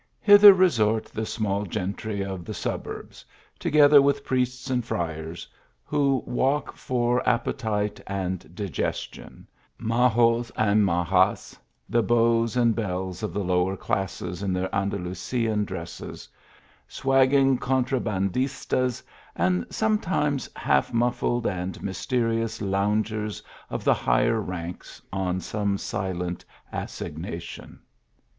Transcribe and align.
Hither 0.19 0.51
resort 0.51 1.05
the 1.05 1.27
small 1.27 1.63
gentry 1.63 2.23
of 2.23 2.43
the 2.43 2.55
suburbs, 2.55 3.23
together 3.59 4.01
with 4.01 4.25
priests 4.25 4.67
and 4.71 4.83
friars 4.83 5.47
who 5.85 6.23
walk 6.25 6.73
for 6.75 7.21
appetite 7.29 8.01
and 8.07 8.55
digestion; 8.55 9.45
majos 9.77 10.51
and 10.57 10.83
majas, 10.87 11.55
the 11.87 12.01
beaux 12.01 12.47
and 12.55 12.75
belles 12.75 13.21
of 13.21 13.31
the 13.31 13.43
lower 13.43 13.77
classes 13.77 14.41
in 14.41 14.53
their 14.53 14.73
Anda 14.73 14.97
lusian 14.97 15.67
dresses; 15.67 16.27
swaggering 16.87 17.59
contraband 17.59 18.33
istas, 18.33 19.03
and 19.35 19.67
sometimes 19.69 20.49
half 20.55 20.91
muffled 20.91 21.45
and 21.45 21.79
mysterious 21.83 22.59
loungers 22.59 23.43
of 23.69 23.83
the 23.83 23.93
higher 23.93 24.41
ranks, 24.41 24.99
on 25.13 25.39
some 25.39 25.77
silent 25.77 26.43
assignation. 26.73 27.79